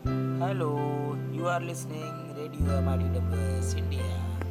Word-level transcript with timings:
Hello, 0.00 1.16
you 1.30 1.46
are 1.46 1.60
listening 1.60 2.34
Radio 2.34 2.80
MRDWS 2.80 3.76
India. 3.76 4.41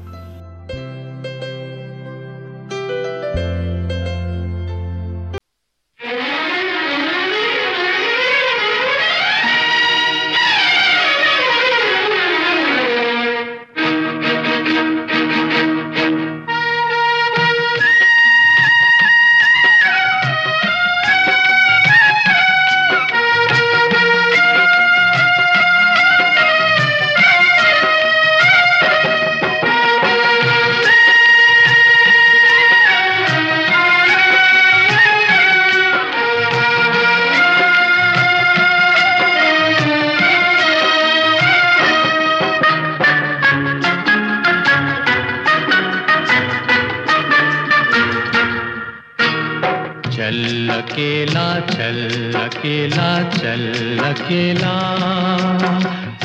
चल 50.22 50.70
अकेला 50.70 51.60
चल 51.60 52.32
अकेला 52.36 53.24
चल 53.24 53.98
अकेला। 54.04 54.74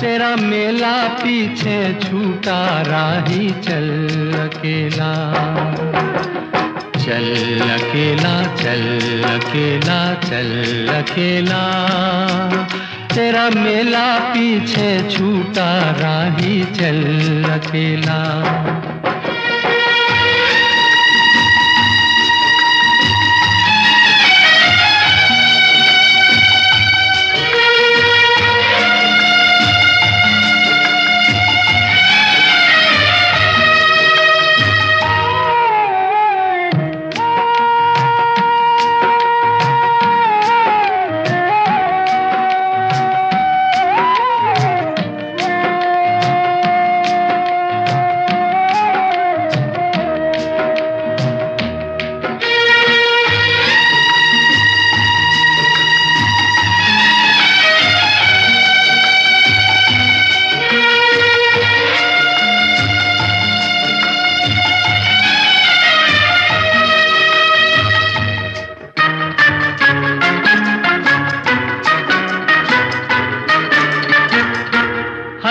तेरा 0.00 0.36
मेला 0.36 1.08
पीछे 1.08 1.94
छूटा 1.94 2.82
राही, 2.82 3.50
चल 3.50 3.88
अकेला। 4.34 5.32
चल 6.98 7.60
अकेला 7.60 8.42
चल 8.42 9.22
अकेला 9.24 10.14
चल 10.14 10.88
अकेला। 10.88 11.64
तेरा 13.14 13.50
मेला 13.50 14.18
पीछे 14.18 15.10
छूटा 15.10 15.90
राही, 15.90 16.64
चल 16.64 17.44
अकेला। 17.44 18.42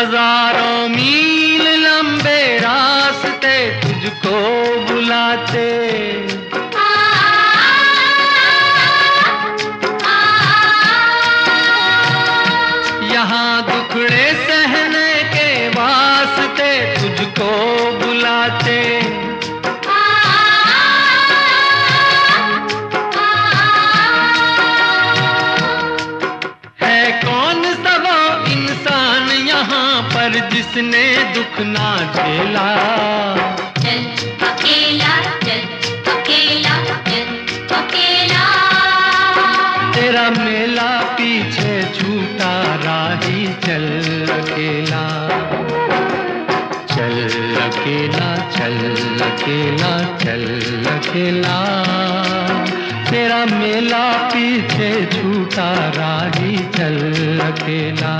हज़ारों 0.05 0.89
मील 0.89 1.67
लंबे 1.83 2.41
रास्ते 2.59 3.55
तुझको 3.81 4.41
बुलाते। 4.85 5.63
यहाँ 13.13 13.61
दुखड़े 13.63 14.25
सहने 14.45 15.09
के 15.33 15.49
वास्ते 15.69 16.71
तुझको 17.01 17.51
पर 30.35 30.49
जिसने 30.49 31.33
दुख 31.33 31.59
ना 31.59 32.13
झेला। 32.15 32.65
चल 33.77 34.03
अकेला 34.45 35.21
चल 35.21 35.61
अकेला 36.11 36.73
चल 36.85 37.27
अकेला। 37.75 38.43
तेरा 39.95 40.29
मेला 40.29 41.01
पीछे 41.01 41.83
छूटा 41.83 42.51
राही 42.75 43.47
चल 43.47 43.87
अकेला। 44.31 45.03
चल 46.95 47.29
अकेला 47.61 48.35
चल 48.57 48.77
अकेला 49.21 50.15
चल 50.17 50.45
अकेला। 50.87 51.57
तेरा 53.11 53.45
मेला 53.45 54.11
पीछे 54.27 55.05
छूटा 55.05 55.73
राही 55.95 56.57
चल 56.57 56.99
अकेला। 57.39 58.15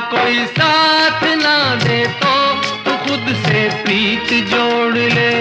कोई 0.00 0.44
साथ 0.46 1.22
ना 1.36 1.54
दे 1.74 1.98
तो 2.20 2.34
तू 2.84 2.92
खुद 3.04 3.34
से 3.36 3.60
प्रीत 3.82 4.32
जोड़ 4.50 4.94
ले। 4.94 5.32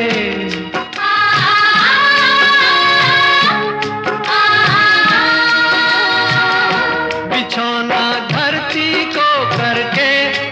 बिछौना 7.29 8.03
धरती 8.31 9.05
को 9.15 9.29
करके, 9.57 10.11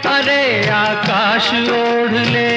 अरे 0.10 0.44
आकाश 0.69 1.52
ओढ़ 1.80 2.18
ले। 2.28 2.48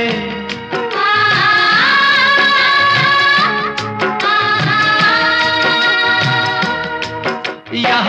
यह 7.82 8.08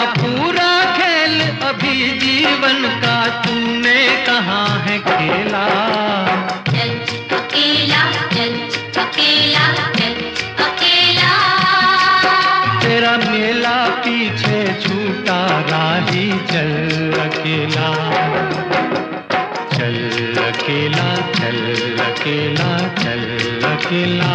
चल 19.73 19.95
अकेला 20.43 21.15
चल 21.15 21.59
अकेला 22.03 22.77
चल 23.01 23.23
अकेला। 23.71 24.31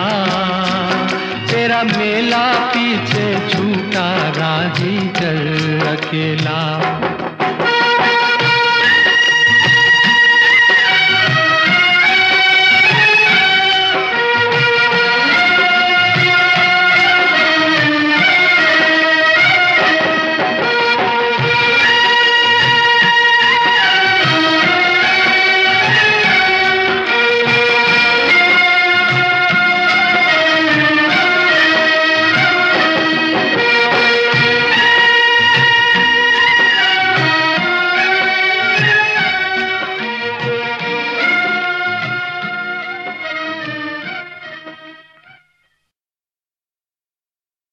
तेरा 1.50 1.82
मेला 1.82 2.44
पीछे 2.72 3.48
छूटा 3.48 4.08
राज़ी 4.36 4.96
चल 5.08 5.42
अकेला। 5.86 6.58